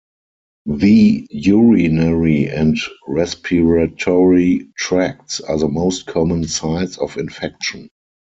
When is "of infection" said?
6.97-7.87